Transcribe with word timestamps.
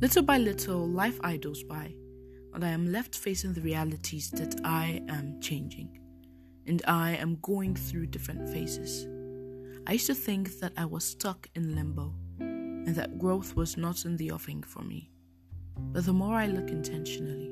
Little 0.00 0.22
by 0.22 0.38
little, 0.38 0.86
life 0.86 1.18
idles 1.24 1.64
by, 1.64 1.92
and 2.54 2.64
I 2.64 2.68
am 2.68 2.92
left 2.92 3.18
facing 3.18 3.52
the 3.52 3.60
realities 3.60 4.30
that 4.30 4.54
I 4.62 5.02
am 5.08 5.40
changing, 5.40 5.98
and 6.68 6.80
I 6.86 7.16
am 7.16 7.36
going 7.42 7.74
through 7.74 8.06
different 8.06 8.48
phases. 8.48 9.08
I 9.88 9.94
used 9.94 10.06
to 10.06 10.14
think 10.14 10.60
that 10.60 10.72
I 10.76 10.84
was 10.84 11.02
stuck 11.02 11.48
in 11.56 11.74
limbo, 11.74 12.14
and 12.38 12.94
that 12.94 13.18
growth 13.18 13.56
was 13.56 13.76
not 13.76 14.04
in 14.04 14.16
the 14.16 14.30
offing 14.30 14.62
for 14.62 14.82
me. 14.82 15.10
But 15.76 16.06
the 16.06 16.12
more 16.12 16.36
I 16.36 16.46
look 16.46 16.70
intentionally, 16.70 17.50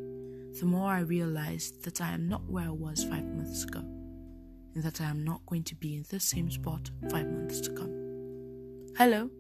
the 0.61 0.67
more 0.67 0.93
I 0.93 1.01
realize 1.01 1.73
that 1.83 2.01
I 2.01 2.13
am 2.13 2.29
not 2.29 2.49
where 2.49 2.67
I 2.67 2.71
was 2.71 3.03
five 3.03 3.25
months 3.25 3.65
ago, 3.65 3.81
and 3.81 4.85
that 4.85 5.01
I 5.01 5.07
am 5.07 5.25
not 5.25 5.45
going 5.47 5.65
to 5.65 5.75
be 5.75 5.97
in 5.97 6.05
the 6.11 6.21
same 6.21 6.53
spot 6.53 6.93
five 7.11 7.27
months 7.29 7.61
to 7.63 7.73
come. 7.73 8.93
Hello, 8.97 9.31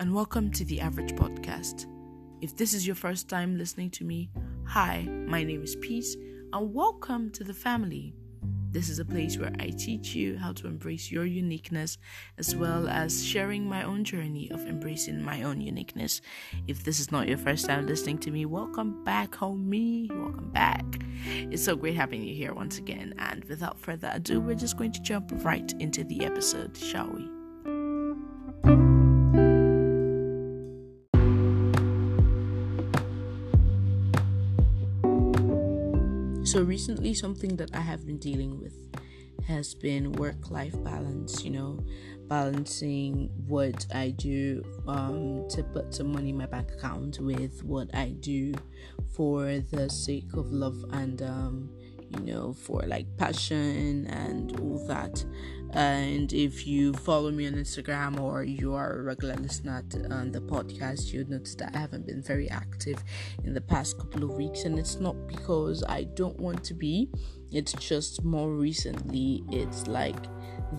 and 0.00 0.12
welcome 0.12 0.50
to 0.50 0.64
the 0.64 0.80
Average 0.80 1.12
Podcast 1.12 1.86
if 2.42 2.56
this 2.56 2.74
is 2.74 2.84
your 2.84 2.96
first 2.96 3.28
time 3.28 3.56
listening 3.56 3.88
to 3.88 4.04
me, 4.04 4.28
hi, 4.64 5.02
my 5.28 5.44
name 5.44 5.62
is 5.62 5.76
Peace, 5.76 6.16
and 6.52 6.74
welcome 6.74 7.30
to 7.30 7.44
the 7.44 7.54
family. 7.54 8.12
This 8.72 8.88
is 8.88 8.98
a 8.98 9.04
place 9.04 9.38
where 9.38 9.52
I 9.60 9.70
teach 9.70 10.16
you 10.16 10.36
how 10.36 10.52
to 10.54 10.66
embrace 10.66 11.12
your 11.12 11.24
uniqueness 11.24 11.98
as 12.38 12.56
well 12.56 12.88
as 12.88 13.24
sharing 13.24 13.68
my 13.68 13.84
own 13.84 14.02
journey 14.02 14.50
of 14.50 14.66
embracing 14.66 15.22
my 15.22 15.44
own 15.44 15.60
uniqueness. 15.60 16.20
If 16.66 16.82
this 16.82 16.98
is 16.98 17.12
not 17.12 17.28
your 17.28 17.38
first 17.38 17.66
time 17.66 17.86
listening 17.86 18.18
to 18.18 18.32
me, 18.32 18.44
welcome 18.44 19.04
back, 19.04 19.30
homie. 19.30 20.10
Welcome 20.10 20.50
back. 20.50 20.84
It's 21.24 21.62
so 21.62 21.76
great 21.76 21.94
having 21.94 22.24
you 22.24 22.34
here 22.34 22.54
once 22.54 22.78
again. 22.78 23.14
And 23.18 23.44
without 23.44 23.78
further 23.78 24.10
ado, 24.12 24.40
we're 24.40 24.56
just 24.56 24.76
going 24.76 24.92
to 24.92 25.02
jump 25.02 25.30
right 25.44 25.72
into 25.78 26.02
the 26.02 26.24
episode, 26.24 26.76
shall 26.76 27.08
we? 27.08 27.41
So, 36.44 36.62
recently, 36.62 37.14
something 37.14 37.56
that 37.56 37.74
I 37.74 37.80
have 37.80 38.04
been 38.04 38.18
dealing 38.18 38.60
with 38.60 38.74
has 39.46 39.74
been 39.74 40.12
work 40.12 40.50
life 40.50 40.74
balance, 40.82 41.44
you 41.44 41.50
know, 41.50 41.78
balancing 42.28 43.30
what 43.46 43.86
I 43.94 44.10
do 44.10 44.64
um, 44.88 45.46
to 45.50 45.62
put 45.62 45.94
some 45.94 46.12
money 46.12 46.30
in 46.30 46.36
my 46.36 46.46
bank 46.46 46.72
account 46.72 47.20
with 47.20 47.62
what 47.62 47.94
I 47.94 48.10
do 48.20 48.54
for 49.14 49.60
the 49.70 49.88
sake 49.88 50.32
of 50.34 50.50
love 50.52 50.84
and 50.90 51.22
um, 51.22 51.70
you 52.18 52.20
know, 52.20 52.52
for 52.52 52.82
like 52.82 53.06
passion 53.16 54.06
and 54.08 54.58
all 54.60 54.84
that. 54.86 55.24
And 55.72 56.30
if 56.34 56.66
you 56.66 56.92
follow 56.92 57.30
me 57.30 57.46
on 57.46 57.54
Instagram 57.54 58.20
or 58.20 58.44
you 58.44 58.74
are 58.74 58.98
a 58.98 59.02
regular 59.02 59.36
listener 59.36 59.82
on 60.10 60.30
the 60.30 60.40
podcast, 60.40 61.12
you'll 61.12 61.28
notice 61.28 61.54
that 61.56 61.74
I 61.74 61.78
haven't 61.78 62.06
been 62.06 62.22
very 62.22 62.50
active 62.50 63.02
in 63.44 63.54
the 63.54 63.60
past 63.60 63.98
couple 63.98 64.22
of 64.24 64.32
weeks. 64.32 64.64
And 64.64 64.78
it's 64.78 65.00
not 65.00 65.16
because 65.28 65.82
I 65.88 66.04
don't 66.04 66.38
want 66.38 66.62
to 66.64 66.74
be, 66.74 67.08
it's 67.50 67.72
just 67.72 68.22
more 68.22 68.54
recently, 68.54 69.44
it's 69.50 69.86
like 69.86 70.16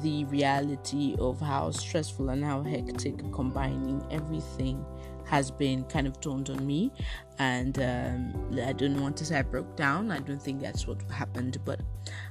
the 0.02 0.26
reality 0.26 1.16
of 1.20 1.40
how 1.40 1.72
stressful 1.72 2.30
and 2.30 2.44
how 2.44 2.62
hectic 2.62 3.18
combining 3.32 4.06
everything 4.12 4.86
has 5.26 5.50
been 5.50 5.84
kind 5.86 6.06
of 6.06 6.20
dawned 6.22 6.52
on 6.52 6.68
me. 6.68 6.92
And 7.40 7.80
um, 7.80 8.60
i 8.64 8.74
don't 8.74 9.02
want 9.02 9.18
to 9.18 9.26
say 9.26 9.40
i 9.40 9.42
broke 9.42 9.76
down. 9.76 10.12
I 10.12 10.20
don't 10.20 10.42
think 10.42 10.62
that's 10.62 10.86
what 10.86 11.02
happened 11.10 11.58
but 11.66 11.82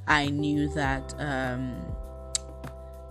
i 0.07 0.29
knew 0.29 0.69
that 0.75 1.13
um, 1.19 1.75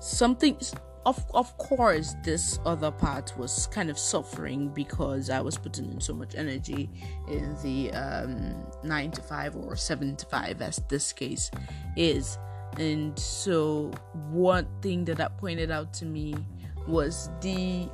something 0.02 0.57
of 1.05 1.23
of 1.33 1.57
course 1.57 2.16
this 2.23 2.59
other 2.66 2.91
part 2.91 3.35
was 3.38 3.67
kind 3.67 3.89
of 3.89 3.97
suffering 3.97 4.69
because 4.69 5.31
i 5.31 5.41
was 5.41 5.58
putting 5.58 5.91
in 5.91 5.99
so 5.99 6.13
much 6.13 6.35
energy 6.35 6.89
in 7.27 7.55
the 7.63 7.91
um, 7.93 8.63
9 8.83 9.11
to 9.11 9.21
5 9.21 9.55
or 9.55 9.76
7 9.76 10.15
to 10.15 10.26
5 10.26 10.61
as 10.61 10.81
this 10.89 11.14
case 11.14 11.52
is. 11.95 12.37
And 12.77 13.17
so 13.17 13.92
one 14.30 14.67
thing 14.81 15.05
that 15.05 15.17
that 15.17 15.37
pointed 15.37 15.71
out 15.71 15.93
to 15.95 16.05
me 16.05 16.36
was 16.87 17.30
the 17.42 17.89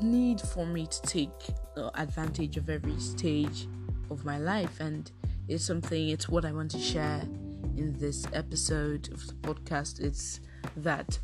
need 0.00 0.40
for 0.40 0.64
me 0.64 0.86
to 0.86 1.02
take 1.02 1.30
uh, 1.76 1.90
advantage 1.94 2.56
of 2.56 2.70
every 2.70 2.98
stage 2.98 3.66
of 4.10 4.24
my 4.24 4.38
life. 4.38 4.80
And 4.80 5.10
it's 5.48 5.64
something 5.64 6.08
it's 6.08 6.28
what 6.28 6.44
i 6.44 6.52
want 6.52 6.70
to 6.70 6.78
share 6.78 7.20
in 7.76 7.96
this 7.98 8.24
episode 8.32 9.12
of 9.12 9.26
the 9.26 9.34
podcast. 9.34 10.00
It's 10.00 10.40
that 10.76 11.18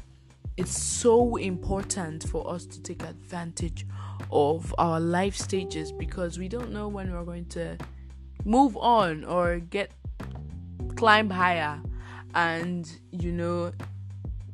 it's 0.56 0.76
so 0.76 1.36
important 1.36 2.28
for 2.28 2.50
us 2.52 2.66
to 2.66 2.82
take 2.82 3.02
advantage 3.04 3.86
of 4.32 4.74
our 4.78 4.98
life 4.98 5.36
stages 5.36 5.92
because 5.92 6.38
we 6.38 6.48
don't 6.48 6.72
know 6.72 6.88
when 6.88 7.12
we're 7.12 7.24
going 7.24 7.46
to 7.46 7.76
move 8.44 8.76
on 8.76 9.24
or 9.24 9.58
get 9.58 9.92
climb 10.96 11.30
higher. 11.30 11.80
And 12.34 12.90
you 13.12 13.32
know 13.32 13.72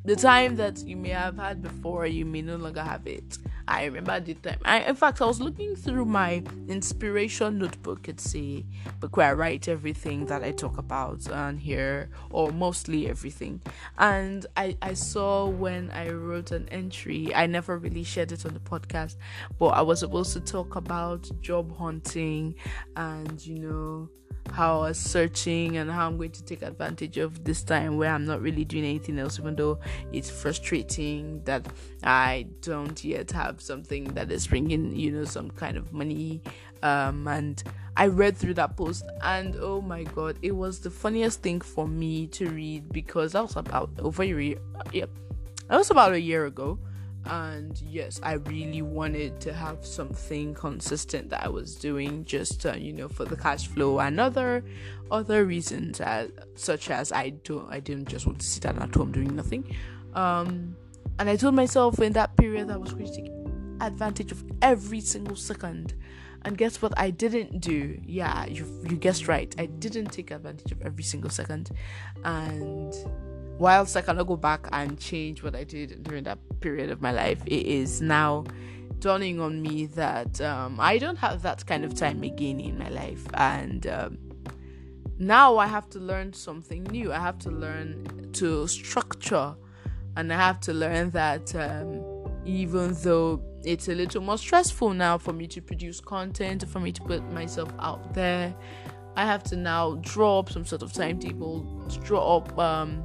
the 0.05 0.15
time 0.15 0.57
that 0.57 0.79
you 0.85 0.97
may 0.97 1.09
have 1.09 1.39
had 1.39 1.63
before 1.63 2.07
you 2.07 2.25
may 2.27 2.43
no 2.43 2.57
longer 2.57 2.83
have 2.83 3.07
it 3.07 3.39
I 3.67 3.85
remember 3.85 4.21
the 4.21 4.35
time. 4.35 4.59
I, 4.65 4.81
in 4.81 4.95
fact, 4.95 5.23
I 5.23 5.25
was 5.25 5.41
looking 5.41 5.75
through 5.75 6.05
my 6.05 6.43
inspiration 6.69 7.59
notebook. 7.59 8.09
It's 8.09 8.35
a 8.35 8.65
book 9.01 9.17
where 9.17 9.31
I 9.31 9.33
write 9.33 9.69
everything 9.69 10.27
that 10.27 10.43
I 10.43 10.53
talk 10.53 10.79
about 10.79 11.31
on 11.31 11.57
here, 11.57 12.11
or 12.31 12.53
mostly 12.53 13.09
everything. 13.09 13.63
And 13.99 14.45
I, 14.57 14.77
I 14.83 14.95
saw 14.95 15.47
when 15.47 15.91
I 15.93 16.11
wrote 16.11 16.51
an 16.51 16.69
entry, 16.69 17.35
I 17.35 17.47
never 17.47 17.79
really 17.79 18.05
shared 18.05 18.33
it 18.33 18.45
on 18.45 18.53
the 18.55 18.61
podcast, 18.61 19.17
but 19.59 19.69
I 19.69 19.83
was 19.83 20.01
supposed 20.01 20.33
to 20.35 20.41
talk 20.41 20.77
about 20.77 21.31
job 21.41 21.77
hunting 21.77 22.55
and, 22.97 23.45
you 23.47 23.59
know, 23.61 24.09
how 24.53 24.81
I 24.81 24.89
was 24.89 24.99
searching 24.99 25.77
and 25.77 25.91
how 25.91 26.07
I'm 26.07 26.17
going 26.17 26.31
to 26.33 26.45
take 26.45 26.63
advantage 26.63 27.19
of 27.19 27.45
this 27.45 27.63
time 27.63 27.97
where 27.97 28.13
I'm 28.13 28.25
not 28.25 28.41
really 28.41 28.65
doing 28.65 28.85
anything 28.85 29.19
else, 29.19 29.39
even 29.39 29.57
though 29.57 29.79
it's 30.13 30.31
frustrating 30.31 31.43
that 31.45 31.67
I 32.03 32.47
don't 32.61 33.03
yet 33.05 33.31
have 33.33 33.61
something 33.61 34.05
that 34.15 34.31
is 34.31 34.47
bringing, 34.47 34.95
you 34.95 35.11
know, 35.13 35.25
some 35.25 35.51
kind 35.51 35.77
of 35.77 35.93
money. 35.93 36.43
Um, 36.83 37.27
and 37.27 37.63
I 37.97 38.09
read 38.09 38.37
through 38.37 38.55
that 38.55 38.77
post, 38.77 39.05
and 39.23 39.57
oh 39.59 39.81
my 39.81 40.05
god, 40.05 40.39
it 40.43 40.53
was 40.53 40.81
the 40.81 40.91
funniest 40.91 41.43
thing 41.43 41.61
for 41.61 41.89
me 41.89 42.27
to 42.29 42.51
read 42.51 42.93
because 42.93 43.33
that 43.33 43.43
was 43.43 43.57
about 43.57 43.91
over 43.99 44.23
a 44.23 44.27
year. 44.27 44.59
Yep, 44.93 45.11
that 45.69 45.77
was 45.77 45.91
about 45.91 46.13
a 46.13 46.21
year 46.21 46.47
ago 46.47 46.79
and 47.27 47.81
yes 47.81 48.21
i 48.23 48.33
really 48.33 48.83
wanted 48.83 49.41
to 49.41 49.53
have 49.53 49.85
something 49.85 50.53
consistent 50.55 51.31
that 51.31 51.43
i 51.43 51.49
was 51.49 51.75
doing 51.77 52.25
just 52.25 52.67
uh, 52.67 52.75
you 52.77 52.93
know 52.93 53.09
for 53.09 53.25
the 53.25 53.37
cash 53.37 53.67
flow 53.67 53.99
and 54.01 54.21
other 54.21 54.63
other 55.11 55.45
reasons 55.45 56.01
uh, 56.01 56.29
such 56.55 56.91
as 56.91 57.13
i 57.13 57.31
don't 57.31 57.71
i 57.71 57.81
didn't 57.81 58.09
just 58.09 58.27
want 58.27 58.39
to 58.39 58.47
sit 58.47 58.63
down 58.63 58.79
at 58.79 58.95
home 58.95 59.13
doing 59.13 59.35
nothing. 59.35 59.65
Um 60.15 60.77
and 61.19 61.29
i 61.31 61.37
told 61.37 61.55
myself 61.55 61.99
in 62.01 62.13
that 62.13 62.37
period 62.37 62.71
i 62.71 62.77
was 62.77 62.93
going 62.93 63.07
to 63.07 63.15
take 63.15 63.31
advantage 63.81 64.33
of 64.33 64.45
every 64.63 65.01
single 65.01 65.37
second. 65.37 65.95
And 66.43 66.59
guess 66.59 66.83
what 66.83 66.93
i 66.99 67.11
didn't 67.11 67.61
do? 67.61 67.99
Yeah 68.05 68.45
you 68.47 68.67
you 68.89 68.97
guessed 68.97 69.29
right. 69.29 69.55
I 69.59 69.67
didn't 69.67 70.09
take 70.09 70.31
advantage 70.31 70.73
of 70.73 70.83
every 70.83 71.05
single 71.05 71.31
second. 71.31 71.71
And 72.25 72.95
whilst 73.59 73.97
I 73.97 74.01
cannot 74.01 74.27
go 74.27 74.37
back 74.37 74.67
and 74.73 74.99
change 74.99 75.43
what 75.43 75.55
I 75.55 75.65
did 75.65 76.03
during 76.03 76.25
that 76.25 76.39
period 76.61 76.91
of 76.91 77.01
my 77.01 77.13
life, 77.13 77.43
it 77.47 77.67
is 77.67 78.01
now 78.01 78.45
dawning 78.99 79.41
on 79.41 79.61
me 79.61 79.87
that 79.87 80.41
um, 80.41 80.79
I 80.81 80.99
don't 80.99 81.17
have 81.17 81.43
that 81.43 81.67
kind 81.67 81.85
of 81.85 81.95
time 81.95 82.23
again 82.23 82.61
in 82.61 82.79
my 82.79 82.89
life. 82.89 83.27
And 83.35 83.87
um, 83.87 84.19
now 85.19 85.59
I 85.59 85.67
have 85.67 85.89
to 85.91 85.99
learn 85.99 86.33
something 86.33 86.85
new. 86.85 87.13
I 87.13 87.19
have 87.19 87.39
to 87.41 87.51
learn 87.51 88.31
to 88.35 88.67
structure, 88.67 89.55
and 90.17 90.33
I 90.33 90.37
have 90.37 90.61
to 90.61 90.73
learn 90.73 91.11
that 91.11 91.55
um, 91.55 92.03
even 92.45 92.95
though 93.03 93.43
it's 93.65 93.89
a 93.89 93.95
little 93.95 94.21
more 94.21 94.39
stressful 94.39 94.93
now 94.93 95.17
for 95.19 95.33
me 95.33 95.47
to 95.49 95.63
produce 95.63 96.01
content, 96.01 96.69
for 96.69 96.81
me 96.81 96.93
to 96.93 97.03
put 97.03 97.23
myself 97.31 97.73
out 97.79 98.15
there, 98.15 98.55
I 99.17 99.25
have 99.25 99.45
to 99.45 99.57
now 99.57 99.95
draw 99.97 100.41
up 100.41 100.51
some 100.51 100.65
sort 100.65 100.83
of 100.83 100.93
timetable, 100.93 101.63
draw 102.03 102.39
up 102.39 102.59
um, 102.59 103.05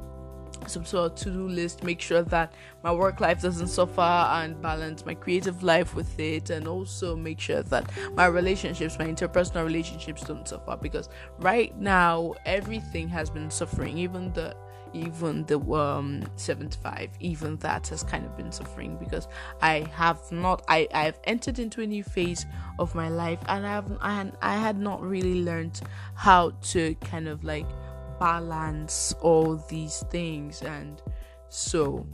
some 0.70 0.84
sort 0.84 1.12
of 1.12 1.18
to-do 1.18 1.48
list 1.48 1.82
make 1.82 2.00
sure 2.00 2.22
that 2.22 2.52
my 2.82 2.92
work 2.92 3.20
life 3.20 3.42
doesn't 3.42 3.68
suffer 3.68 4.00
and 4.00 4.60
balance 4.62 5.04
my 5.04 5.14
creative 5.14 5.62
life 5.62 5.94
with 5.94 6.18
it 6.18 6.50
and 6.50 6.66
also 6.66 7.16
make 7.16 7.40
sure 7.40 7.62
that 7.62 7.90
my 8.14 8.26
relationships 8.26 8.98
my 8.98 9.06
interpersonal 9.06 9.64
relationships 9.64 10.22
don't 10.22 10.46
suffer 10.46 10.76
because 10.80 11.08
right 11.38 11.76
now 11.78 12.34
everything 12.46 13.08
has 13.08 13.30
been 13.30 13.50
suffering. 13.50 13.98
Even 13.98 14.32
the 14.32 14.54
even 14.92 15.44
the 15.44 15.58
um 15.72 16.24
75 16.36 17.10
even 17.20 17.56
that 17.58 17.86
has 17.88 18.02
kind 18.02 18.26
of 18.26 18.36
been 18.36 18.50
suffering 18.50 18.96
because 18.96 19.28
i 19.62 19.88
have 19.94 20.20
not 20.32 20.64
i 20.68 20.88
i 20.92 21.04
have 21.04 21.18
entered 21.24 21.58
into 21.58 21.80
a 21.80 21.86
new 21.86 22.02
phase 22.02 22.44
of 22.78 22.92
my 22.94 23.08
life 23.08 23.38
and 23.48 23.66
i 23.66 23.70
have 23.70 23.98
i, 24.00 24.32
I 24.42 24.56
had 24.56 24.78
not 24.78 25.00
really 25.00 25.42
learned 25.44 25.80
how 26.14 26.50
to 26.72 26.94
kind 26.96 27.28
of 27.28 27.44
like 27.44 27.66
balance 28.20 29.12
all 29.22 29.56
these 29.68 30.04
things 30.10 30.62
and 30.62 31.02
so 31.48 32.06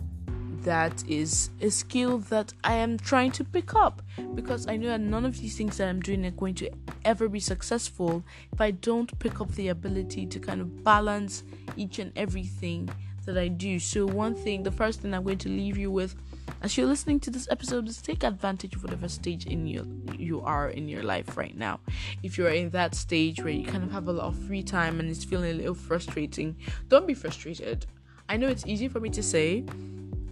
that 0.62 1.04
is 1.06 1.50
a 1.60 1.68
skill 1.68 2.18
that 2.18 2.52
I 2.64 2.74
am 2.74 2.98
trying 2.98 3.30
to 3.32 3.44
pick 3.44 3.74
up 3.74 4.02
because 4.34 4.66
I 4.66 4.76
know 4.76 4.88
that 4.88 5.00
none 5.00 5.24
of 5.24 5.38
these 5.38 5.56
things 5.56 5.76
that 5.76 5.88
I'm 5.88 6.00
doing 6.00 6.24
are 6.24 6.30
going 6.30 6.54
to 6.56 6.70
ever 7.04 7.28
be 7.28 7.40
successful 7.40 8.24
if 8.52 8.60
I 8.60 8.70
don't 8.70 9.16
pick 9.18 9.40
up 9.40 9.52
the 9.52 9.68
ability 9.68 10.26
to 10.26 10.40
kind 10.40 10.60
of 10.60 10.82
balance 10.82 11.44
each 11.76 11.98
and 11.98 12.10
everything 12.16 12.88
that 13.26 13.36
I 13.36 13.48
do. 13.48 13.78
So, 13.78 14.06
one 14.06 14.34
thing, 14.34 14.62
the 14.62 14.72
first 14.72 15.00
thing 15.00 15.12
I'm 15.12 15.24
going 15.24 15.38
to 15.38 15.48
leave 15.48 15.76
you 15.76 15.90
with 15.90 16.16
as 16.62 16.76
you're 16.76 16.86
listening 16.86 17.20
to 17.20 17.30
this 17.30 17.48
episode 17.50 17.88
is 17.88 18.00
take 18.00 18.24
advantage 18.24 18.74
of 18.74 18.82
whatever 18.82 19.08
stage 19.08 19.46
in 19.46 19.66
your 19.66 19.84
you 20.18 20.40
are 20.40 20.70
in 20.70 20.88
your 20.88 21.02
life 21.02 21.36
right 21.36 21.56
now. 21.56 21.80
If 22.22 22.38
you're 22.38 22.50
in 22.50 22.70
that 22.70 22.94
stage 22.94 23.42
where 23.42 23.52
you 23.52 23.66
kind 23.66 23.84
of 23.84 23.92
have 23.92 24.08
a 24.08 24.12
lot 24.12 24.26
of 24.26 24.38
free 24.46 24.62
time 24.62 25.00
and 25.00 25.10
it's 25.10 25.24
feeling 25.24 25.50
a 25.50 25.54
little 25.54 25.74
frustrating, 25.74 26.56
don't 26.88 27.06
be 27.06 27.14
frustrated. 27.14 27.86
I 28.28 28.36
know 28.36 28.48
it's 28.48 28.66
easy 28.66 28.88
for 28.88 28.98
me 28.98 29.10
to 29.10 29.22
say, 29.22 29.64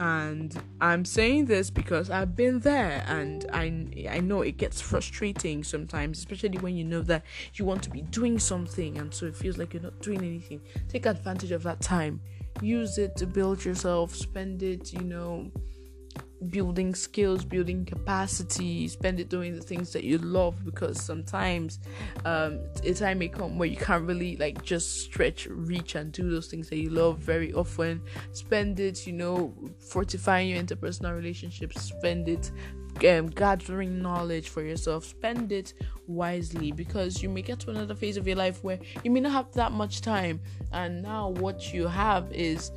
and 0.01 0.61
I'm 0.81 1.05
saying 1.05 1.47
this 1.47 1.71
because 1.71 2.11
I've 2.11 2.35
been 2.35 2.59
there 2.61 3.05
and 3.07 3.47
I 3.53 4.09
I 4.11 4.21
know 4.21 4.43
it 4.43 4.57
gets 4.57 4.81
frustrating 4.81 5.63
sometimes 5.63 6.19
especially 6.19 6.59
when 6.59 6.77
you 6.77 6.85
know 6.85 7.03
that 7.03 7.23
you 7.55 7.65
want 7.65 7.85
to 7.85 7.91
be 7.91 8.03
doing 8.03 8.39
something 8.39 8.99
and 8.99 9.15
so 9.15 9.27
it 9.27 9.37
feels 9.37 9.57
like 9.57 9.73
you're 9.73 9.83
not 9.83 10.01
doing 10.01 10.19
anything 10.19 10.61
take 10.89 11.07
advantage 11.07 11.53
of 11.53 11.63
that 11.63 11.81
time 11.81 12.21
use 12.61 12.99
it 12.99 13.17
to 13.17 13.27
build 13.27 13.65
yourself 13.65 14.15
spend 14.17 14.65
it 14.65 14.93
you 14.93 15.03
know 15.03 15.49
building 16.50 16.94
skills, 16.94 17.44
building 17.44 17.85
capacity, 17.85 18.88
spend 18.88 19.20
it 19.20 19.29
doing 19.29 19.55
the 19.55 19.62
things 19.62 19.93
that 19.93 20.05
you 20.05 20.19
love 20.19 20.64
because 20.64 21.00
sometimes 21.02 21.79
um, 22.25 22.61
a 22.82 22.94
time 22.94 23.19
may 23.19 23.29
come 23.29 23.58
where 23.58 23.69
you 23.69 23.76
can't 23.76 24.06
really 24.06 24.37
like 24.37 24.62
just 24.62 25.00
stretch, 25.02 25.46
reach, 25.46 25.94
and 25.94 26.12
do 26.12 26.31
those 26.31 26.49
things 26.49 26.69
that 26.69 26.79
you 26.79 26.91
love 26.91 27.19
very 27.19 27.52
often. 27.52 28.00
Spend 28.32 28.81
it, 28.81 29.06
you 29.06 29.12
know, 29.12 29.55
fortifying 29.79 30.50
your 30.50 30.62
interpersonal 30.62 31.17
relationships, 31.17 31.81
spend 31.81 32.29
it 32.29 32.50
um, 33.05 33.26
gathering 33.29 34.00
knowledge 34.00 34.49
for 34.49 34.62
yourself. 34.62 35.05
Spend 35.05 35.52
it 35.52 35.75
wisely 36.06 36.70
because 36.70 37.23
you 37.23 37.29
may 37.29 37.43
get 37.43 37.58
to 37.61 37.70
another 37.70 37.94
phase 37.94 38.17
of 38.17 38.26
your 38.26 38.37
life 38.37 38.62
where 38.62 38.79
you 39.02 39.11
may 39.11 39.20
not 39.20 39.32
have 39.32 39.52
that 39.52 39.73
much 39.73 40.00
time, 40.00 40.41
and 40.73 41.02
now 41.02 41.31
what 41.31 41.73
you 41.73 41.87
have 41.87 42.31
is 42.32 42.70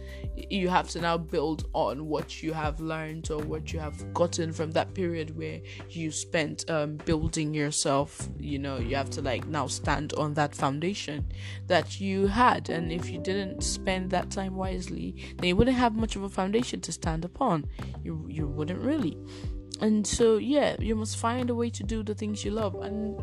you 0.49 0.69
have 0.69 0.87
to 0.89 1.01
now 1.01 1.17
build 1.17 1.69
on 1.73 2.07
what 2.07 2.41
you 2.41 2.53
have 2.53 2.79
learned 2.79 3.29
or 3.31 3.39
what 3.39 3.73
you 3.73 3.79
have 3.79 4.13
gotten 4.13 4.53
from 4.53 4.71
that 4.71 4.93
period 4.93 5.35
where 5.35 5.59
you 5.89 6.11
spent 6.11 6.69
um, 6.69 6.95
building 7.05 7.53
yourself. 7.53 8.27
You 8.39 8.59
know, 8.59 8.77
you 8.77 8.95
have 8.95 9.09
to 9.11 9.21
like 9.21 9.47
now 9.47 9.67
stand 9.67 10.13
on 10.13 10.33
that 10.35 10.55
foundation 10.55 11.25
that 11.67 11.99
you 11.99 12.27
had, 12.27 12.69
and 12.69 12.91
if 12.91 13.09
you 13.09 13.19
didn't 13.19 13.61
spend 13.61 14.09
that 14.11 14.31
time 14.31 14.55
wisely, 14.55 15.15
then 15.37 15.49
you 15.49 15.55
wouldn't 15.55 15.77
have 15.77 15.95
much 15.95 16.15
of 16.15 16.23
a 16.23 16.29
foundation 16.29 16.81
to 16.81 16.91
stand 16.91 17.25
upon. 17.25 17.65
You 18.03 18.25
you 18.29 18.47
wouldn't 18.47 18.79
really 18.79 19.17
and 19.81 20.05
so 20.05 20.37
yeah 20.37 20.75
you 20.79 20.95
must 20.95 21.17
find 21.17 21.49
a 21.49 21.55
way 21.55 21.69
to 21.69 21.83
do 21.83 22.03
the 22.03 22.15
things 22.15 22.43
you 22.43 22.51
love. 22.51 22.75
And 22.75 23.21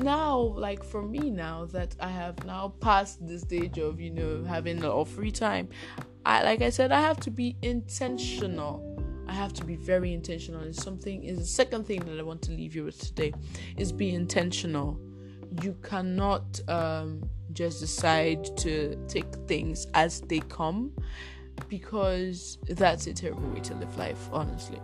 now 0.00 0.38
like 0.38 0.84
for 0.84 1.02
me 1.02 1.30
now 1.30 1.66
that 1.66 1.94
i 2.00 2.08
have 2.08 2.44
now 2.44 2.72
passed 2.80 3.26
the 3.26 3.38
stage 3.38 3.78
of 3.78 4.00
you 4.00 4.10
know 4.10 4.44
having 4.44 4.82
a 4.82 4.88
lot 4.88 5.00
of 5.00 5.08
free 5.08 5.30
time 5.30 5.68
i 6.24 6.42
like 6.42 6.62
i 6.62 6.70
said 6.70 6.92
i 6.92 7.00
have 7.00 7.20
to 7.20 7.30
be 7.30 7.56
intentional. 7.62 8.92
I 9.28 9.32
have 9.32 9.52
to 9.54 9.64
be 9.64 9.74
very 9.74 10.14
intentional. 10.14 10.60
And 10.60 10.74
something 10.74 11.24
is 11.24 11.38
the 11.38 11.46
second 11.46 11.84
thing 11.84 12.00
that 12.06 12.18
i 12.18 12.22
want 12.22 12.42
to 12.42 12.52
leave 12.52 12.76
you 12.76 12.84
with 12.84 12.98
today 12.98 13.32
is 13.76 13.90
be 13.90 14.14
intentional. 14.14 15.00
You 15.62 15.76
cannot 15.82 16.60
um, 16.68 17.28
just 17.52 17.80
decide 17.80 18.44
to 18.58 18.96
take 19.08 19.32
things 19.48 19.86
as 19.94 20.20
they 20.20 20.40
come 20.40 20.92
because 21.68 22.58
that's 22.68 23.06
a 23.06 23.14
terrible 23.14 23.48
way 23.48 23.60
to 23.60 23.74
live 23.74 23.96
life 23.96 24.28
honestly 24.32 24.80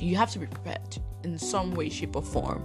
you 0.00 0.16
have 0.16 0.30
to 0.30 0.38
be 0.38 0.46
prepared 0.46 0.98
in 1.22 1.38
some 1.38 1.74
way, 1.74 1.88
shape, 1.88 2.16
or 2.16 2.22
form. 2.22 2.64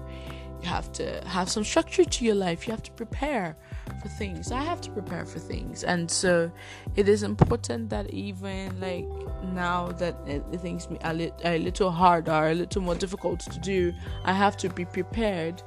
You 0.62 0.70
have 0.70 0.92
to 0.94 1.22
have 1.28 1.50
some 1.50 1.64
structure 1.64 2.06
to 2.06 2.26
your 2.26 2.36
life. 2.36 2.66
You 2.66 2.72
have 2.72 2.84
to 2.84 2.92
prepare 2.92 3.56
for 4.02 4.08
things. 4.10 4.52
I 4.52 4.62
have 4.64 4.82
to 4.82 4.92
prepare 4.92 5.26
for 5.26 5.40
things, 5.40 5.84
and 5.84 6.10
so 6.10 6.52
it 6.96 7.08
is 7.08 7.24
important 7.24 7.90
that 7.90 8.10
even 8.12 8.80
like 8.80 9.06
now 9.54 9.92
that 9.94 10.16
things 10.62 10.88
are 11.04 11.14
a 11.44 11.60
little 11.60 11.92
harder, 11.92 12.32
a 12.32 12.54
little 12.54 12.82
more 12.82 12.96
difficult 12.96 13.42
to 13.42 13.60
do, 13.60 13.94
I 14.24 14.34
have 14.34 14.58
to 14.58 14.70
be 14.70 14.86
prepared 14.86 15.62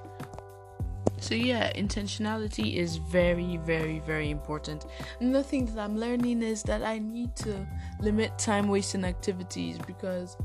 so 1.21 1.35
yeah 1.35 1.73
intentionality 1.73 2.77
is 2.77 2.97
very 2.97 3.57
very 3.59 3.99
very 4.01 4.31
important 4.31 4.87
another 5.21 5.43
thing 5.43 5.67
that 5.67 5.79
i'm 5.79 5.97
learning 5.99 6.43
is 6.43 6.63
that 6.63 6.83
i 6.83 6.99
need 6.99 7.35
to 7.35 7.67
limit 8.01 8.37
time 8.39 8.69
wasting 8.69 9.05
activities 9.05 9.79
because 9.87 10.37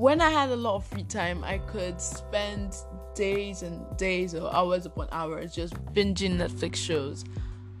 when 0.00 0.22
I 0.22 0.30
had 0.30 0.48
a 0.48 0.56
lot 0.56 0.76
of 0.76 0.86
free 0.86 1.04
time, 1.04 1.44
I 1.44 1.58
could 1.58 2.00
spend 2.00 2.74
days 3.14 3.62
and 3.62 3.84
days 3.98 4.34
or 4.34 4.50
hours 4.54 4.86
upon 4.86 5.08
hours 5.12 5.54
just 5.54 5.74
binging 5.92 6.38
Netflix 6.38 6.76
shows. 6.76 7.22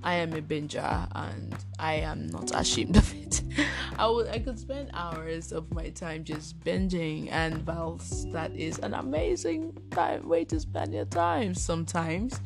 I 0.02 0.16
am 0.16 0.34
a 0.34 0.42
binger 0.42 1.08
and 1.14 1.56
I 1.78 1.94
am 1.94 2.26
not 2.26 2.54
ashamed 2.54 2.98
of 2.98 3.14
it. 3.14 3.42
I 3.98 4.06
would 4.06 4.28
I 4.28 4.38
could 4.38 4.58
spend 4.58 4.90
hours 4.92 5.50
of 5.50 5.72
my 5.72 5.88
time 5.88 6.24
just 6.24 6.60
binging 6.60 7.28
and 7.32 7.66
whilst 7.66 8.30
that 8.32 8.54
is 8.54 8.78
an 8.80 8.92
amazing 8.92 9.78
time 9.90 10.28
way 10.28 10.44
to 10.44 10.60
spend 10.60 10.92
your 10.92 11.06
time 11.06 11.54
sometimes. 11.54 12.38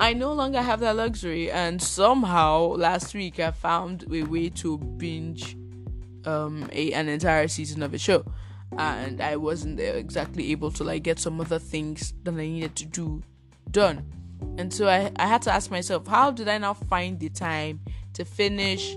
I 0.00 0.12
no 0.12 0.32
longer 0.32 0.60
have 0.60 0.80
that 0.80 0.96
luxury 0.96 1.52
and 1.52 1.80
somehow 1.80 2.62
last 2.62 3.14
week 3.14 3.38
I 3.38 3.52
found 3.52 4.12
a 4.12 4.24
way 4.24 4.48
to 4.50 4.76
binge 4.76 5.56
um 6.24 6.68
a, 6.72 6.92
an 6.94 7.08
entire 7.08 7.46
season 7.46 7.84
of 7.84 7.94
a 7.94 7.98
show 7.98 8.24
and 8.78 9.20
I 9.20 9.36
wasn't 9.36 9.80
exactly 9.80 10.52
able 10.52 10.70
to 10.72 10.84
like 10.84 11.02
get 11.02 11.18
some 11.18 11.40
other 11.40 11.58
things 11.58 12.14
that 12.22 12.34
I 12.34 12.36
needed 12.36 12.76
to 12.76 12.86
do 12.86 13.22
done. 13.70 14.04
And 14.58 14.72
so 14.72 14.88
I, 14.88 15.10
I 15.16 15.26
had 15.26 15.42
to 15.42 15.52
ask 15.52 15.70
myself, 15.70 16.06
how 16.06 16.30
did 16.30 16.48
I 16.48 16.58
now 16.58 16.74
find 16.74 17.18
the 17.18 17.28
time 17.28 17.80
to 18.14 18.24
finish 18.24 18.96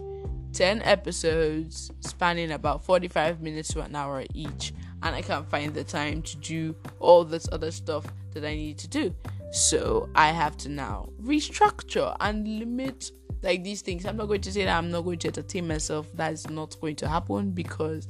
10 0.53 0.81
episodes 0.83 1.91
spanning 1.99 2.51
about 2.51 2.83
45 2.83 3.41
minutes 3.41 3.69
to 3.73 3.81
an 3.81 3.95
hour 3.95 4.23
each? 4.33 4.73
And 5.01 5.15
I 5.15 5.21
can't 5.21 5.49
find 5.49 5.73
the 5.73 5.83
time 5.83 6.21
to 6.21 6.37
do 6.37 6.75
all 6.99 7.25
this 7.25 7.47
other 7.51 7.71
stuff 7.71 8.05
that 8.33 8.45
I 8.45 8.55
need 8.55 8.77
to 8.79 8.87
do. 8.87 9.13
So 9.51 10.09
I 10.15 10.29
have 10.29 10.55
to 10.57 10.69
now 10.69 11.09
restructure 11.21 12.15
and 12.19 12.59
limit 12.59 13.11
like 13.43 13.63
these 13.63 13.81
things. 13.81 14.05
I'm 14.05 14.17
not 14.17 14.27
going 14.27 14.41
to 14.41 14.51
say 14.51 14.63
that 14.65 14.77
I'm 14.77 14.89
not 14.89 15.01
going 15.01 15.19
to 15.19 15.27
entertain 15.27 15.67
myself. 15.67 16.07
That 16.13 16.31
is 16.31 16.49
not 16.49 16.79
going 16.79 16.95
to 16.97 17.09
happen 17.09 17.51
because 17.51 18.07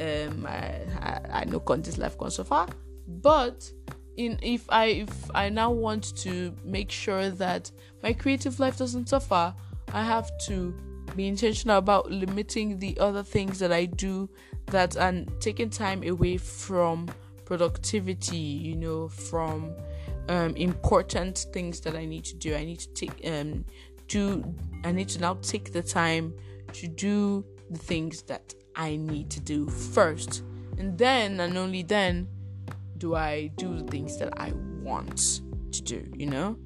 um 0.00 0.46
I, 0.46 0.80
I, 1.00 1.20
I 1.30 1.44
know 1.44 1.60
contest 1.60 1.98
life 1.98 2.16
so 2.28 2.44
far 2.44 2.68
but 3.06 3.70
in 4.16 4.38
if 4.42 4.64
I 4.70 4.86
if 4.86 5.30
I 5.34 5.48
now 5.48 5.70
want 5.70 6.16
to 6.18 6.54
make 6.64 6.90
sure 6.90 7.30
that 7.30 7.70
my 8.02 8.12
creative 8.12 8.58
life 8.58 8.78
doesn't 8.78 9.08
suffer, 9.08 9.54
I 9.92 10.04
have 10.04 10.30
to 10.46 10.74
be 11.14 11.26
intentional 11.26 11.78
about 11.78 12.10
limiting 12.10 12.78
the 12.78 12.98
other 12.98 13.22
things 13.22 13.58
that 13.58 13.72
I 13.72 13.86
do 13.86 14.28
that 14.66 14.96
and 14.96 15.30
taking 15.40 15.70
time 15.70 16.02
away 16.02 16.36
from 16.36 17.08
productivity, 17.44 18.36
you 18.36 18.76
know, 18.76 19.08
from 19.08 19.72
um, 20.28 20.56
important 20.56 21.46
things 21.52 21.80
that 21.80 21.94
I 21.94 22.04
need 22.04 22.24
to 22.24 22.34
do. 22.36 22.54
I 22.54 22.64
need 22.64 22.80
to 22.80 22.88
take 22.94 23.20
um 23.26 23.64
do 24.08 24.54
I 24.84 24.92
need 24.92 25.08
to 25.10 25.20
now 25.20 25.34
take 25.42 25.72
the 25.72 25.82
time 25.82 26.32
to 26.72 26.88
do 26.88 27.44
the 27.70 27.78
things 27.78 28.22
that 28.22 28.54
I 28.76 28.96
need 28.96 29.30
to 29.30 29.40
do 29.40 29.68
first. 29.68 30.42
And 30.78 30.96
then 30.98 31.40
and 31.40 31.56
only 31.56 31.82
then 31.82 32.28
do 32.98 33.14
I 33.14 33.48
do 33.56 33.78
the 33.78 33.84
things 33.84 34.18
that 34.18 34.38
I 34.38 34.52
want 34.82 35.40
to 35.72 35.82
do, 35.82 36.06
you 36.14 36.26
know? 36.26 36.58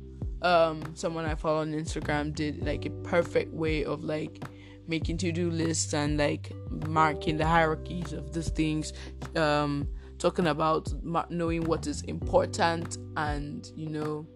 Um 0.43 0.83
someone 0.95 1.25
I 1.25 1.35
follow 1.35 1.61
on 1.61 1.73
Instagram 1.73 2.35
did 2.35 2.65
like 2.65 2.87
a 2.87 2.91
perfect 2.91 3.53
way 3.55 3.85
of 3.85 4.03
like 4.03 4.43
making 4.89 5.17
to-do 5.17 5.51
lists 5.51 5.95
and 5.95 6.19
like 6.19 6.53
marking 6.89 7.37
the 7.37 7.47
hierarchies 7.47 8.13
of 8.13 8.33
these 8.33 8.49
things 8.49 8.93
um 9.37 9.87
talking 10.19 10.49
about 10.49 10.93
knowing 11.31 11.63
what 11.65 11.87
is 11.87 12.03
important 12.03 12.99
and 13.17 13.71
you 13.77 13.89
know 13.89 14.27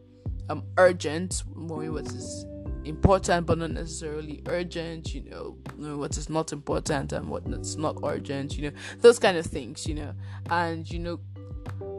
um 0.48 0.62
urgent 0.78 1.42
knowing 1.56 1.92
what 1.92 2.06
is 2.06 2.46
important 2.84 3.46
but 3.46 3.58
not 3.58 3.70
necessarily 3.70 4.42
urgent, 4.46 5.14
you 5.14 5.22
know, 5.22 5.56
what 5.96 6.16
is 6.16 6.28
not 6.28 6.52
important 6.52 7.12
and 7.12 7.28
what's 7.28 7.76
not 7.76 7.96
urgent, 8.04 8.56
you 8.56 8.70
know, 8.70 8.76
those 9.00 9.18
kind 9.18 9.36
of 9.36 9.46
things, 9.46 9.86
you 9.86 9.94
know, 9.94 10.14
and 10.50 10.90
you 10.90 10.98
know, 10.98 11.20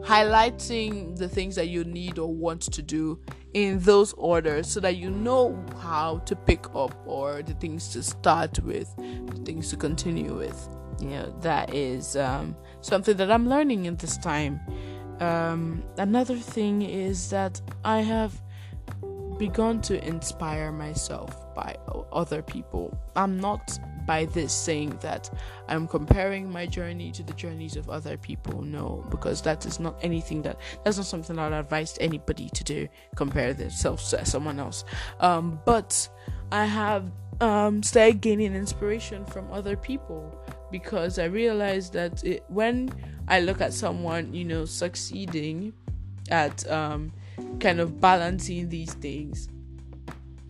highlighting 0.02 1.16
the 1.16 1.28
things 1.28 1.56
that 1.56 1.68
you 1.68 1.84
need 1.84 2.18
or 2.18 2.32
want 2.32 2.62
to 2.62 2.82
do 2.82 3.18
in 3.54 3.78
those 3.80 4.12
orders 4.14 4.68
so 4.68 4.80
that 4.80 4.96
you 4.96 5.10
know 5.10 5.64
how 5.80 6.18
to 6.18 6.36
pick 6.36 6.66
up 6.74 6.94
or 7.06 7.42
the 7.42 7.54
things 7.54 7.88
to 7.88 8.02
start 8.02 8.58
with, 8.60 8.94
the 8.96 9.42
things 9.44 9.70
to 9.70 9.76
continue 9.76 10.36
with. 10.36 10.68
You 11.00 11.08
know, 11.10 11.38
that 11.40 11.74
is 11.74 12.16
um, 12.16 12.56
something 12.80 13.16
that 13.16 13.30
I'm 13.30 13.48
learning 13.48 13.86
in 13.86 13.96
this 13.96 14.16
time. 14.18 14.60
Um, 15.20 15.82
another 15.98 16.36
thing 16.36 16.82
is 16.82 17.30
that 17.30 17.60
I 17.84 18.00
have 18.00 18.40
begun 19.38 19.80
to 19.82 20.06
inspire 20.06 20.72
myself 20.72 21.54
by 21.54 21.76
other 22.12 22.42
people. 22.42 22.96
I'm 23.14 23.38
not 23.38 23.78
by 24.06 24.26
this 24.26 24.52
saying 24.52 24.98
that 25.02 25.28
I'm 25.68 25.88
comparing 25.88 26.50
my 26.50 26.66
journey 26.66 27.10
to 27.12 27.22
the 27.22 27.32
journeys 27.34 27.76
of 27.76 27.90
other 27.90 28.16
people. 28.16 28.62
No, 28.62 29.04
because 29.10 29.42
that 29.42 29.66
is 29.66 29.80
not 29.80 29.98
anything 30.02 30.42
that 30.42 30.58
that's 30.84 30.96
not 30.96 31.06
something 31.06 31.38
I'd 31.38 31.52
advise 31.52 31.96
anybody 32.00 32.48
to 32.50 32.64
do. 32.64 32.88
Compare 33.16 33.54
themselves 33.54 34.10
to 34.10 34.24
someone 34.24 34.60
else. 34.60 34.84
Um, 35.20 35.60
but 35.64 36.08
I 36.52 36.64
have 36.64 37.10
um, 37.40 37.82
started 37.82 38.20
gaining 38.20 38.54
inspiration 38.54 39.24
from 39.26 39.52
other 39.52 39.76
people 39.76 40.40
because 40.70 41.18
I 41.18 41.24
realized 41.24 41.92
that 41.92 42.24
it, 42.24 42.44
when 42.48 42.90
I 43.28 43.40
look 43.40 43.60
at 43.60 43.72
someone, 43.72 44.32
you 44.32 44.44
know, 44.44 44.64
succeeding 44.64 45.72
at 46.30 46.68
um, 46.70 47.12
kind 47.60 47.80
of 47.80 48.00
balancing 48.00 48.68
these 48.68 48.94
things, 48.94 49.48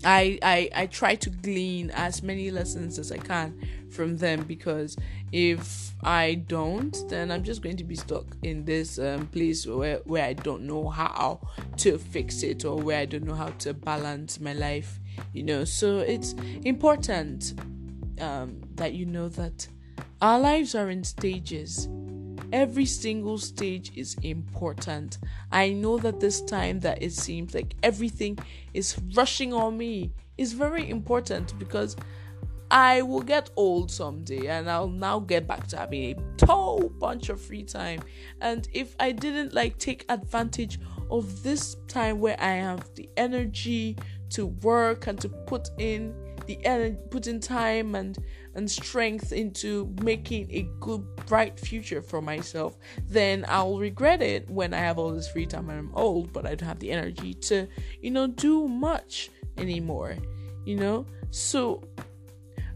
I, 0.05 0.39
I 0.43 0.71
I 0.75 0.87
try 0.87 1.15
to 1.17 1.31
glean 1.31 1.91
as 1.91 2.23
many 2.23 2.51
lessons 2.51 2.99
as 2.99 3.11
I 3.11 3.17
can 3.17 3.59
from 3.91 4.19
them 4.19 4.43
because 4.43 4.97
if 5.33 5.95
I 6.03 6.35
don't, 6.35 6.97
then 7.09 7.31
I'm 7.31 7.43
just 7.43 7.63
going 7.63 7.77
to 7.79 7.85
be 7.85 7.97
stuck 7.97 8.27
in 8.43 8.65
this 8.65 8.99
um, 8.99 9.27
place 9.29 9.67
where 9.67 9.99
where 10.05 10.25
I 10.25 10.35
don't 10.35 10.63
know 10.63 10.89
how 10.89 11.41
to 11.79 11.99
fix 11.99 12.43
it 12.43 12.65
or 12.65 12.77
where 12.77 13.01
I 13.01 13.07
don't 13.07 13.25
know 13.25 13.35
how 13.35 13.51
to 13.61 13.75
balance 13.75 14.39
my 14.39 14.53
life. 14.53 15.01
You 15.33 15.43
know, 15.43 15.65
so 15.65 15.99
it's 15.99 16.35
important 16.65 17.55
um, 18.21 18.61
that 18.75 18.93
you 18.95 19.07
know 19.07 19.29
that 19.31 19.67
our 20.21 20.39
lives 20.39 20.75
are 20.75 20.91
in 20.91 21.05
stages 21.05 21.89
every 22.53 22.87
single 22.87 23.39
stage 23.39 23.93
is 23.97 24.17
important. 24.23 25.19
I 25.53 25.71
know 25.71 25.99
that 25.99 26.21
this 26.21 26.41
time 26.43 26.81
that 26.81 27.03
it 27.03 27.13
seems 27.13 27.55
like 27.55 27.75
everything 27.83 28.39
is 28.75 28.99
rushing 29.15 29.53
on 29.53 29.77
me 29.77 30.13
is 30.39 30.53
very 30.53 30.89
important 30.89 31.59
because 31.59 31.97
I 32.71 33.03
will 33.03 33.23
get 33.23 33.51
old 33.57 33.91
someday 33.91 34.49
and 34.49 34.69
I'll 34.69 34.89
now 34.89 35.21
get 35.21 35.47
back 35.47 35.67
to 35.69 35.77
having 35.77 36.17
a 36.43 36.47
whole 36.47 36.89
bunch 36.89 37.29
of 37.29 37.41
free 37.41 37.63
time. 37.63 38.03
And 38.41 38.69
if 38.73 38.97
I 38.99 39.13
didn't 39.13 39.55
like 39.55 39.79
take 39.79 40.05
advantage 40.09 40.81
of 41.11 41.43
this 41.43 41.77
time 41.87 42.19
where 42.19 42.37
I 42.41 42.55
have 42.55 42.93
the 42.95 43.09
energy 43.17 43.97
to 44.31 44.47
work 44.47 45.07
and 45.07 45.21
to 45.21 45.29
put 45.29 45.71
in 45.79 46.15
the 46.47 46.65
energy, 46.65 46.97
put 47.11 47.27
in 47.27 47.41
time 47.41 47.95
and 47.95 48.19
and 48.55 48.71
strength 48.71 49.33
into 49.33 49.95
making 50.03 50.51
a 50.51 50.63
good, 50.81 51.05
bright 51.27 51.61
future 51.61 52.01
for 52.01 52.23
myself, 52.23 52.79
then 53.07 53.45
I'll 53.49 53.79
regret 53.79 54.23
it 54.23 54.49
when 54.49 54.73
I 54.73 54.79
have 54.79 54.99
all 54.99 55.13
this 55.13 55.29
free 55.29 55.47
time 55.47 55.69
and 55.69 55.79
I'm 55.79 55.95
old, 55.95 56.33
but 56.33 56.47
I 56.47 56.55
don't 56.55 56.67
have 56.67 56.79
the 56.79 56.91
energy 56.91 57.35
to, 57.35 57.69
you 58.01 58.11
know, 58.11 58.27
do 58.27 58.67
much 58.67 59.31
anymore. 59.59 60.17
You 60.65 60.77
know, 60.77 61.07
so 61.31 61.83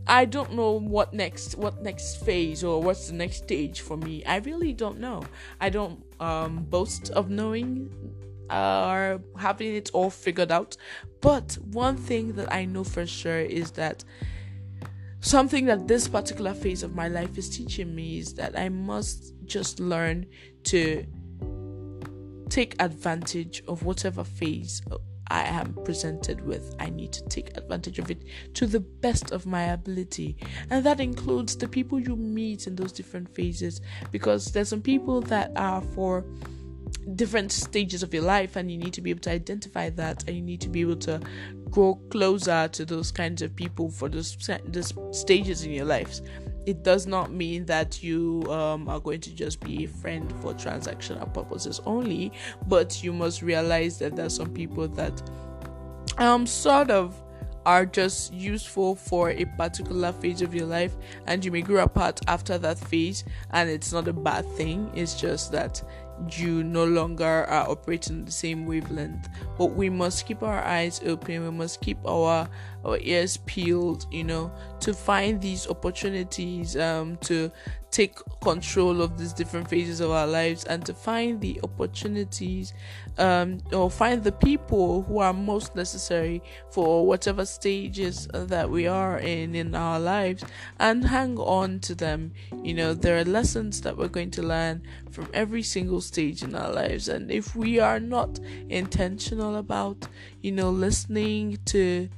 I 0.06 0.24
don't 0.24 0.54
know 0.54 0.72
what 0.72 1.14
next 1.14 1.56
what 1.56 1.82
next 1.82 2.24
phase 2.24 2.64
or 2.64 2.82
what's 2.82 3.08
the 3.08 3.14
next 3.14 3.38
stage 3.38 3.80
for 3.80 3.96
me. 3.96 4.24
I 4.24 4.36
really 4.38 4.72
don't 4.72 4.98
know. 4.98 5.22
I 5.60 5.70
don't 5.70 6.04
um 6.20 6.64
boast 6.64 7.10
of 7.10 7.30
knowing 7.30 7.90
or 8.50 9.20
having 9.38 9.74
it 9.74 9.90
all 9.92 10.10
figured 10.10 10.50
out. 10.50 10.76
But 11.20 11.58
one 11.72 11.96
thing 11.96 12.32
that 12.34 12.52
I 12.52 12.64
know 12.64 12.84
for 12.84 13.06
sure 13.06 13.40
is 13.40 13.72
that 13.72 14.04
something 15.20 15.66
that 15.66 15.86
this 15.86 16.08
particular 16.08 16.54
phase 16.54 16.82
of 16.82 16.94
my 16.94 17.08
life 17.08 17.36
is 17.38 17.48
teaching 17.48 17.94
me 17.94 18.18
is 18.18 18.34
that 18.34 18.58
I 18.58 18.68
must 18.68 19.34
just 19.44 19.80
learn 19.80 20.26
to 20.64 21.04
take 22.48 22.74
advantage 22.82 23.62
of 23.68 23.84
whatever 23.84 24.24
phase 24.24 24.82
I 25.30 25.44
am 25.44 25.74
presented 25.84 26.44
with. 26.44 26.74
I 26.80 26.90
need 26.90 27.12
to 27.12 27.22
take 27.28 27.56
advantage 27.56 28.00
of 28.00 28.10
it 28.10 28.24
to 28.54 28.66
the 28.66 28.80
best 28.80 29.30
of 29.30 29.46
my 29.46 29.66
ability. 29.66 30.36
And 30.70 30.84
that 30.84 30.98
includes 30.98 31.56
the 31.56 31.68
people 31.68 32.00
you 32.00 32.16
meet 32.16 32.66
in 32.66 32.74
those 32.74 32.90
different 32.90 33.32
phases 33.32 33.80
because 34.10 34.46
there's 34.46 34.68
some 34.68 34.82
people 34.82 35.20
that 35.22 35.52
are 35.54 35.80
for 35.80 36.24
different 37.16 37.52
stages 37.52 38.02
of 38.02 38.12
your 38.12 38.22
life 38.22 38.56
and 38.56 38.70
you 38.70 38.78
need 38.78 38.92
to 38.92 39.00
be 39.00 39.10
able 39.10 39.20
to 39.20 39.30
identify 39.30 39.90
that 39.90 40.26
and 40.26 40.36
you 40.36 40.42
need 40.42 40.60
to 40.60 40.68
be 40.68 40.80
able 40.80 40.96
to 40.96 41.20
grow 41.70 41.94
closer 42.10 42.68
to 42.68 42.84
those 42.84 43.10
kinds 43.10 43.42
of 43.42 43.54
people 43.54 43.90
for 43.90 44.08
those, 44.08 44.36
those 44.66 44.92
stages 45.12 45.64
in 45.64 45.72
your 45.72 45.84
lives. 45.84 46.22
It 46.66 46.82
does 46.82 47.06
not 47.06 47.32
mean 47.32 47.64
that 47.66 48.02
you 48.02 48.44
um, 48.48 48.88
are 48.88 49.00
going 49.00 49.20
to 49.22 49.34
just 49.34 49.60
be 49.60 49.84
a 49.84 49.88
friend 49.88 50.32
for 50.40 50.52
transactional 50.52 51.32
purposes 51.32 51.80
only 51.86 52.32
but 52.68 53.02
you 53.02 53.12
must 53.12 53.42
realize 53.42 53.98
that 53.98 54.14
there 54.14 54.26
are 54.26 54.30
some 54.30 54.52
people 54.52 54.86
that 54.88 55.22
um 56.18 56.46
sort 56.46 56.90
of 56.90 57.20
are 57.66 57.84
just 57.84 58.32
useful 58.32 58.94
for 58.94 59.30
a 59.30 59.44
particular 59.56 60.12
phase 60.12 60.42
of 60.42 60.54
your 60.54 60.66
life 60.66 60.96
and 61.26 61.44
you 61.44 61.50
may 61.50 61.60
grow 61.60 61.82
apart 61.82 62.20
after 62.26 62.58
that 62.58 62.78
phase 62.78 63.24
and 63.50 63.68
it's 63.68 63.92
not 63.92 64.08
a 64.08 64.12
bad 64.12 64.46
thing. 64.52 64.90
It's 64.94 65.20
just 65.20 65.52
that 65.52 65.82
you 66.28 66.62
no 66.64 66.84
longer 66.84 67.46
are 67.48 67.68
operating 67.68 68.24
the 68.24 68.30
same 68.30 68.66
wavelength. 68.66 69.28
But 69.58 69.74
we 69.74 69.90
must 69.90 70.26
keep 70.26 70.42
our 70.42 70.62
eyes 70.64 71.00
open. 71.04 71.44
We 71.44 71.50
must 71.50 71.80
keep 71.80 71.98
our 72.06 72.48
our 72.84 72.98
ears 73.02 73.36
peeled 73.44 74.06
you 74.10 74.24
know 74.24 74.50
to 74.80 74.94
find 74.94 75.40
these 75.40 75.68
opportunities 75.68 76.76
um 76.76 77.16
to 77.18 77.50
take 77.90 78.16
control 78.40 79.02
of 79.02 79.18
these 79.18 79.32
different 79.32 79.68
phases 79.68 80.00
of 80.00 80.10
our 80.10 80.26
lives 80.26 80.64
and 80.64 80.84
to 80.86 80.94
find 80.94 81.40
the 81.40 81.60
opportunities 81.64 82.72
um, 83.18 83.58
or 83.72 83.90
find 83.90 84.22
the 84.22 84.32
people 84.32 85.02
who 85.02 85.18
are 85.18 85.32
most 85.32 85.74
necessary 85.74 86.42
for 86.70 87.06
whatever 87.06 87.44
stages 87.44 88.28
that 88.32 88.70
we 88.70 88.86
are 88.86 89.18
in 89.18 89.54
in 89.54 89.74
our 89.74 89.98
lives 89.98 90.44
and 90.78 91.04
hang 91.04 91.36
on 91.38 91.80
to 91.80 91.94
them. 91.94 92.32
You 92.62 92.74
know 92.74 92.94
there 92.94 93.18
are 93.18 93.24
lessons 93.24 93.80
that 93.82 93.96
we're 93.96 94.08
going 94.08 94.30
to 94.32 94.42
learn 94.42 94.82
from 95.10 95.28
every 95.34 95.62
single 95.62 96.00
stage 96.00 96.42
in 96.42 96.54
our 96.54 96.72
lives. 96.72 97.08
And 97.08 97.30
if 97.30 97.56
we 97.56 97.80
are 97.80 98.00
not 98.00 98.38
intentional 98.68 99.56
about 99.56 100.06
you 100.42 100.52
know 100.52 100.70
listening 100.70 101.58
to 101.66 102.08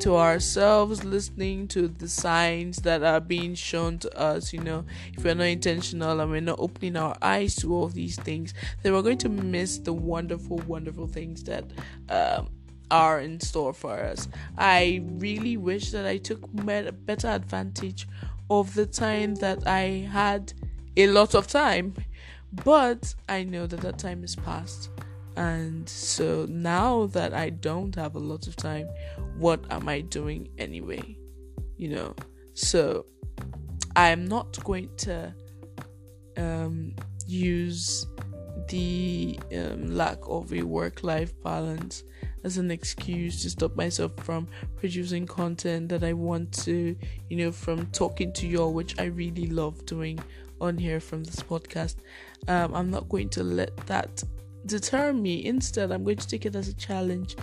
to 0.00 0.16
ourselves, 0.16 1.04
listening 1.04 1.68
to 1.68 1.88
the 1.88 2.08
signs 2.08 2.78
that 2.78 3.02
are 3.02 3.20
being 3.20 3.54
shown 3.54 3.98
to 3.98 4.18
us. 4.18 4.52
You 4.52 4.60
know, 4.60 4.84
if 5.16 5.24
we're 5.24 5.34
not 5.34 5.44
intentional 5.44 6.20
and 6.20 6.30
we're 6.30 6.40
not 6.40 6.58
opening 6.58 6.96
our 6.96 7.16
eyes 7.22 7.54
to 7.56 7.74
all 7.74 7.88
these 7.88 8.16
things, 8.16 8.54
then 8.82 8.92
we're 8.92 9.02
going 9.02 9.18
to 9.18 9.28
miss 9.28 9.78
the 9.78 9.92
wonderful, 9.92 10.58
wonderful 10.66 11.06
things 11.06 11.44
that 11.44 11.64
um, 12.08 12.48
are 12.90 13.20
in 13.20 13.40
store 13.40 13.72
for 13.72 13.98
us. 13.98 14.28
I 14.56 15.02
really 15.04 15.56
wish 15.56 15.90
that 15.90 16.06
I 16.06 16.18
took 16.18 16.40
better 16.52 17.28
advantage 17.28 18.06
of 18.48 18.74
the 18.74 18.86
time 18.86 19.34
that 19.36 19.66
I 19.66 20.08
had 20.10 20.52
a 20.96 21.08
lot 21.08 21.34
of 21.34 21.46
time, 21.46 21.94
but 22.64 23.14
I 23.28 23.42
know 23.42 23.66
that 23.66 23.80
that 23.80 23.98
time 23.98 24.24
is 24.24 24.36
past. 24.36 24.90
And 25.36 25.88
so 25.88 26.46
now 26.48 27.06
that 27.08 27.34
I 27.34 27.50
don't 27.50 27.94
have 27.94 28.14
a 28.14 28.18
lot 28.18 28.46
of 28.46 28.56
time, 28.56 28.88
what 29.36 29.64
am 29.70 29.88
I 29.88 30.00
doing 30.00 30.48
anyway? 30.58 31.18
You 31.76 31.90
know, 31.90 32.14
so 32.54 33.04
I'm 33.94 34.26
not 34.26 34.62
going 34.64 34.88
to 34.98 35.34
um, 36.38 36.94
use 37.26 38.06
the 38.68 39.38
um, 39.54 39.94
lack 39.94 40.18
of 40.22 40.52
a 40.52 40.62
work 40.62 41.02
life 41.02 41.32
balance 41.42 42.02
as 42.44 42.58
an 42.58 42.70
excuse 42.70 43.42
to 43.42 43.50
stop 43.50 43.76
myself 43.76 44.12
from 44.18 44.48
producing 44.76 45.26
content 45.26 45.88
that 45.88 46.02
I 46.02 46.12
want 46.12 46.52
to, 46.64 46.96
you 47.28 47.36
know, 47.36 47.52
from 47.52 47.86
talking 47.86 48.32
to 48.34 48.46
y'all, 48.46 48.72
which 48.72 48.98
I 48.98 49.04
really 49.04 49.46
love 49.48 49.84
doing 49.84 50.18
on 50.60 50.78
here 50.78 51.00
from 51.00 51.24
this 51.24 51.40
podcast. 51.40 51.96
Um, 52.48 52.74
I'm 52.74 52.90
not 52.90 53.08
going 53.08 53.28
to 53.30 53.42
let 53.42 53.76
that 53.88 54.22
deter 54.66 55.12
me. 55.12 55.44
Instead, 55.44 55.92
I'm 55.92 56.04
going 56.04 56.16
to 56.16 56.28
take 56.28 56.46
it 56.46 56.56
as 56.56 56.68
a 56.68 56.74
challenge 56.74 57.36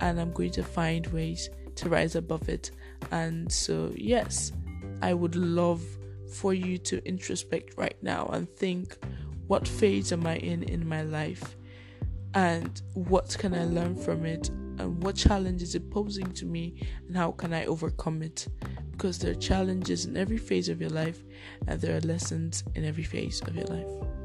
and 0.00 0.20
I'm 0.20 0.32
going 0.32 0.50
to 0.52 0.62
find 0.62 1.06
ways 1.08 1.50
to 1.76 1.88
rise 1.88 2.14
above 2.14 2.48
it. 2.48 2.70
And 3.10 3.50
so, 3.50 3.92
yes, 3.96 4.52
I 5.02 5.14
would 5.14 5.36
love 5.36 5.82
for 6.32 6.54
you 6.54 6.78
to 6.78 7.04
introspect 7.06 7.74
right 7.76 7.96
now 8.02 8.26
and 8.26 8.48
think 8.48 8.96
what 9.46 9.66
phase 9.66 10.12
am 10.12 10.26
I 10.26 10.36
in 10.36 10.62
in 10.62 10.88
my 10.88 11.02
life 11.02 11.56
and 12.34 12.80
what 12.94 13.36
can 13.36 13.52
I 13.52 13.64
learn 13.64 13.96
from 13.96 14.24
it 14.24 14.48
and 14.48 15.02
what 15.02 15.16
challenge 15.16 15.62
is 15.62 15.74
it 15.74 15.90
posing 15.90 16.30
to 16.34 16.46
me 16.46 16.86
and 17.08 17.16
how 17.16 17.32
can 17.32 17.52
I 17.52 17.64
overcome 17.66 18.22
it 18.22 18.46
because 18.92 19.18
there 19.18 19.32
are 19.32 19.34
challenges 19.34 20.04
in 20.04 20.16
every 20.16 20.38
phase 20.38 20.68
of 20.68 20.80
your 20.80 20.90
life 20.90 21.24
and 21.66 21.80
there 21.80 21.96
are 21.96 22.00
lessons 22.02 22.62
in 22.74 22.84
every 22.84 23.04
phase 23.04 23.40
of 23.42 23.56
your 23.56 23.66
life. 23.66 24.19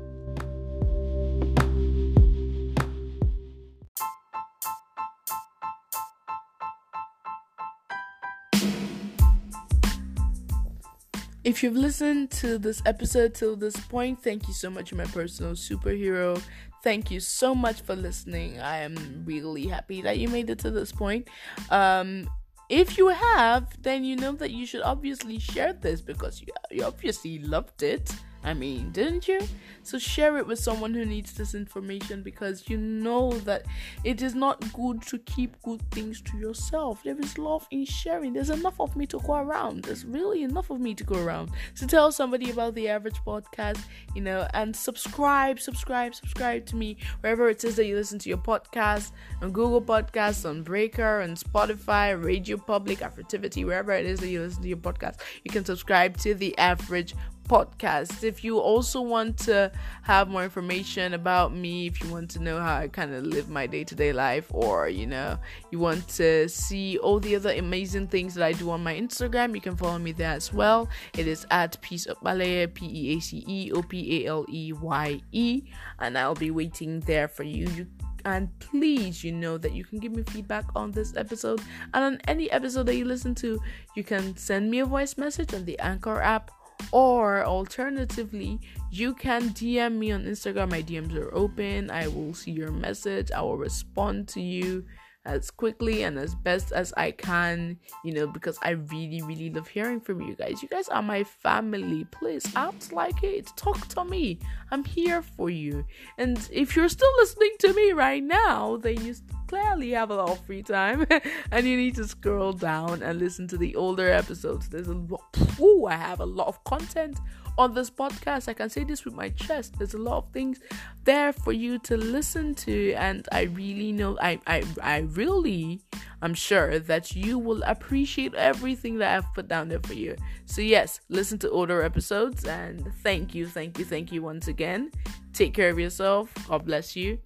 If 11.46 11.62
you've 11.62 11.76
listened 11.76 12.32
to 12.42 12.58
this 12.58 12.82
episode 12.88 13.36
till 13.36 13.56
this 13.56 13.76
point, 13.76 14.20
thank 14.24 14.48
you 14.48 14.54
so 14.56 14.68
much, 14.68 14.92
my 14.92 15.06
personal 15.06 15.52
superhero. 15.52 16.42
Thank 16.82 17.12
you 17.12 17.20
so 17.20 17.54
much 17.54 17.82
for 17.82 17.96
listening. 17.96 18.60
I 18.60 18.80
am 18.80 19.22
really 19.28 19.68
happy 19.68 20.02
that 20.02 20.18
you 20.18 20.28
made 20.28 20.50
it 20.50 20.58
to 20.60 20.72
this 20.72 20.92
point. 20.92 21.28
Um, 21.70 22.28
if 22.68 22.98
you 22.98 23.10
have, 23.10 23.80
then 23.84 24.04
you 24.04 24.16
know 24.16 24.32
that 24.32 24.50
you 24.50 24.66
should 24.66 24.82
obviously 24.82 25.38
share 25.38 25.74
this 25.74 26.02
because 26.02 26.42
you, 26.42 26.48
you 26.72 26.84
obviously 26.84 27.38
loved 27.38 27.84
it. 27.84 28.12
I 28.46 28.54
mean, 28.54 28.92
didn't 28.92 29.28
you? 29.28 29.42
So 29.82 29.98
share 29.98 30.38
it 30.38 30.46
with 30.46 30.60
someone 30.60 30.94
who 30.94 31.04
needs 31.04 31.34
this 31.34 31.56
information 31.56 32.22
because 32.22 32.70
you 32.70 32.78
know 32.78 33.32
that 33.40 33.64
it 34.04 34.22
is 34.22 34.36
not 34.36 34.72
good 34.72 35.02
to 35.08 35.18
keep 35.18 35.60
good 35.64 35.82
things 35.90 36.22
to 36.22 36.38
yourself. 36.38 37.02
There 37.04 37.20
is 37.20 37.40
love 37.40 37.68
in 37.72 37.86
sharing. 37.86 38.34
There's 38.34 38.52
enough 38.52 38.80
of 38.80 38.96
me 38.96 39.08
to 39.08 39.20
go 39.20 39.36
around. 39.36 39.86
There's 39.86 40.06
really 40.06 40.44
enough 40.44 40.70
of 40.70 40.80
me 40.80 40.94
to 40.94 41.04
go 41.04 41.24
around. 41.24 41.50
So 41.74 41.88
tell 41.88 42.12
somebody 42.12 42.52
about 42.52 42.76
the 42.76 42.88
average 42.88 43.18
podcast, 43.26 43.80
you 44.14 44.22
know, 44.22 44.48
and 44.54 44.76
subscribe, 44.76 45.60
subscribe, 45.60 46.14
subscribe 46.14 46.68
to 46.68 46.76
me 46.76 46.98
wherever 47.22 47.50
it 47.50 47.64
is 47.64 47.76
that 47.78 47.86
you 47.88 47.96
listen 47.96 48.20
to 48.20 48.30
your 48.30 48.38
podcast 48.38 49.12
on 49.42 49.52
Google 49.52 49.82
Podcasts, 49.82 50.48
on 50.48 50.62
Breaker, 50.62 51.22
on 51.22 51.36
Spotify, 51.36 52.24
Radio 52.24 52.58
Public, 52.58 53.00
Affirmativity, 53.00 53.66
wherever 53.66 53.92
it 53.92 54.06
is 54.06 54.20
that 54.20 54.30
you 54.30 54.42
listen 54.42 54.62
to 54.62 54.68
your 54.68 54.78
podcast. 54.78 55.20
You 55.44 55.50
can 55.50 55.66
subscribe 55.66 56.18
to 56.18 56.36
the 56.36 56.56
average 56.60 57.16
podcast. 57.48 58.24
If 58.24 58.44
you 58.44 58.60
also 58.60 59.02
want 59.02 59.38
to 59.40 59.72
have 60.04 60.28
more 60.28 60.44
information 60.44 61.14
about 61.14 61.54
me, 61.54 61.88
if 61.88 62.02
you 62.02 62.10
want 62.10 62.30
to 62.32 62.40
know 62.40 62.60
how 62.60 62.76
I 62.76 62.88
kind 62.88 63.14
of 63.14 63.26
live 63.26 63.50
my 63.50 63.68
day 63.68 63.84
to 63.84 63.96
day 63.96 64.14
life, 64.14 64.48
or 64.50 64.90
you 64.90 65.08
know, 65.08 65.38
you 65.72 65.80
want 65.80 66.08
to 66.10 66.50
see 66.50 66.98
all 66.98 67.20
the 67.20 67.36
other 67.36 67.52
amazing 67.52 68.08
things 68.08 68.34
that 68.36 68.44
I 68.44 68.54
do 68.54 68.70
on 68.72 68.84
my 68.84 68.96
Instagram, 68.96 69.56
you 69.56 69.62
can 69.62 69.76
follow 69.76 70.00
me 70.00 70.12
there 70.12 70.34
as 70.34 70.52
well. 70.54 70.90
It 71.18 71.28
is 71.28 71.46
at 71.52 71.80
Peace 71.82 72.06
of 72.06 72.20
Opaleye, 72.20 72.74
P 72.74 72.86
E 72.86 73.18
A 73.18 73.20
C 73.22 73.44
E 73.48 73.72
O 73.74 73.82
P 73.82 74.26
A 74.26 74.30
L 74.30 74.46
E 74.50 74.74
Y 74.74 75.22
E, 75.32 75.64
and 76.00 76.18
I'll 76.18 76.36
be 76.36 76.52
waiting 76.52 77.00
there 77.02 77.28
for 77.28 77.44
you. 77.44 77.68
You 77.70 77.88
and 78.26 78.50
please 78.60 79.24
you 79.24 79.32
know 79.32 79.58
that 79.58 79.74
you 79.74 79.84
can 79.84 80.00
give 80.00 80.12
me 80.12 80.24
feedback 80.24 80.66
on 80.76 80.92
this 80.92 81.16
episode 81.16 81.62
and 81.94 82.04
on 82.04 82.20
any 82.28 82.50
episode 82.52 82.88
that 82.88 82.96
you 82.96 83.06
listen 83.06 83.36
to 83.36 83.62
you 83.96 84.04
can 84.04 84.36
send 84.36 84.70
me 84.70 84.80
a 84.80 84.86
voice 84.86 85.16
message 85.18 85.54
on 85.54 85.64
the 85.66 85.78
anchor 85.80 86.20
app 86.22 86.52
or 86.92 87.44
alternatively 87.44 88.60
you 88.92 89.14
can 89.14 89.50
dm 89.50 89.98
me 89.98 90.12
on 90.12 90.24
instagram. 90.24 90.72
My 90.72 90.82
dms 90.82 91.16
are 91.16 91.34
open. 91.34 91.92
I 91.92 92.08
will 92.08 92.34
see 92.34 92.52
your 92.52 92.72
message. 92.72 93.32
I 93.32 93.42
will 93.42 93.58
respond 93.58 94.28
to 94.30 94.42
you 94.42 94.86
as 95.26 95.52
quickly 95.52 96.04
and 96.04 96.18
as 96.18 96.36
best 96.36 96.72
as 96.72 96.94
I 96.98 97.12
can, 97.12 97.78
you 98.04 98.14
know, 98.14 98.28
because 98.28 98.58
I 98.62 98.72
really, 98.72 99.22
really 99.22 99.50
love 99.50 99.68
hearing 99.68 100.00
from 100.00 100.22
you 100.22 100.36
guys. 100.36 100.62
You 100.62 100.70
guys 100.70 100.88
are 100.90 101.02
my 101.02 101.24
family. 101.24 102.06
Please 102.12 102.46
act 102.56 102.92
like 102.92 103.24
it. 103.24 103.52
Talk 103.56 103.88
to 103.90 104.06
me. 104.06 104.40
I'm 104.72 104.84
here 104.84 105.22
for 105.22 105.50
you. 105.50 105.86
And 106.18 106.38
if 106.52 106.76
you're 106.76 106.90
still 106.90 107.12
listening 107.18 107.56
to 107.60 107.74
me 107.74 107.92
right 107.92 108.24
now, 108.24 108.78
then 108.78 109.04
you 109.04 109.16
clearly 109.48 109.92
have 109.92 110.12
a 110.12 110.16
lot 110.16 110.30
of 110.30 110.46
free 110.46 110.64
time 110.64 111.06
and 111.52 111.68
you 111.68 111.78
need 111.78 111.96
to 111.96 112.08
scroll 112.08 112.54
down 112.54 113.02
and 113.04 113.20
listen 113.20 113.48
to 113.48 113.58
the 113.58 113.76
older 113.76 114.10
episodes. 114.12 114.70
There's 114.70 114.88
a 114.88 114.94
lot, 114.94 115.38
ooh, 115.60 115.86
I 115.86 115.96
have 115.96 116.20
a 116.20 116.26
lot 116.26 116.48
of 116.48 116.64
content 116.64 117.20
on 117.58 117.74
this 117.74 117.90
podcast. 117.90 118.48
I 118.48 118.54
can 118.54 118.70
say 118.70 118.84
this 118.84 119.06
with 119.06 119.14
my 119.14 119.30
chest. 119.30 119.78
There's 119.78 119.94
a 119.94 120.00
lot 120.00 120.18
of 120.18 120.32
things 120.32 120.60
there 121.04 121.34
for 121.34 121.52
you 121.52 121.80
to 121.80 121.98
listen 121.98 122.56
to, 122.56 122.94
and 122.94 123.28
I 123.32 123.44
really 123.44 123.92
know 123.92 124.18
I 124.22 124.40
I 124.48 124.64
I 124.82 124.98
really 125.00 125.82
I'm 126.22 126.34
sure 126.34 126.80
that 126.80 127.16
you 127.16 127.38
will 127.38 127.62
appreciate 127.64 128.34
everything 128.34 128.98
that 128.98 129.18
I've 129.18 129.34
put 129.34 129.48
down 129.48 129.70
there 129.70 129.80
for 129.80 129.94
you. 129.94 130.16
So 130.46 130.62
yes, 130.62 131.00
listen 131.10 131.38
to 131.40 131.50
older 131.50 131.84
episodes 131.84 132.46
and 132.46 132.92
thank 133.04 133.36
you, 133.36 133.48
thank 133.48 133.78
you, 133.78 133.86
thank 133.86 134.12
you 134.12 134.22
once 134.22 134.48
again. 134.48 134.92
Take 135.34 135.54
care 135.54 135.70
of 135.70 135.80
yourself. 135.80 136.34
God 136.48 136.66
bless 136.66 136.96
you. 136.96 137.20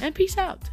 And 0.00 0.14
peace 0.14 0.36
out. 0.38 0.70